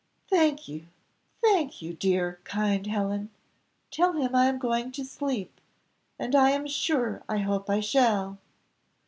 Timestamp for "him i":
4.13-4.45